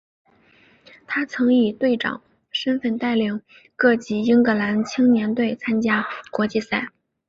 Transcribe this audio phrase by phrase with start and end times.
[1.05, 3.39] 他曾以队长身份带领
[3.75, 6.87] 各级英格兰青年队参加国际赛。